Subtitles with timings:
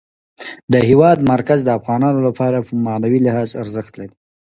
[0.71, 4.15] د هېواد مرکز د افغانانو لپاره په معنوي لحاظ ارزښت لري.